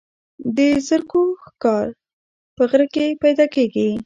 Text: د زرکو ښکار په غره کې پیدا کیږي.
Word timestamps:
د 0.55 0.57
زرکو 0.87 1.21
ښکار 1.43 1.85
په 2.55 2.63
غره 2.69 2.87
کې 2.93 3.05
پیدا 3.23 3.45
کیږي. 3.55 3.89